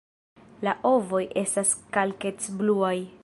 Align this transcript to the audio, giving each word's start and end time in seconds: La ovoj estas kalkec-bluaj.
La 0.67 0.73
ovoj 0.93 1.21
estas 1.43 1.75
kalkec-bluaj. 1.99 2.95